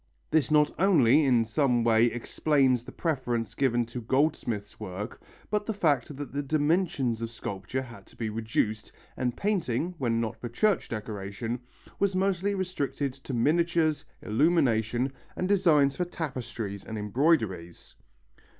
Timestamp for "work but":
4.79-5.67